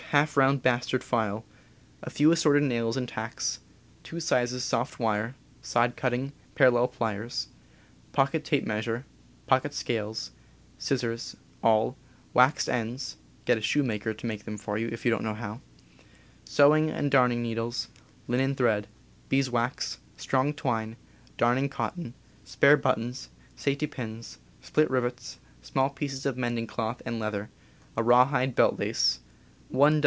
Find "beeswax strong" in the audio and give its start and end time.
19.29-20.53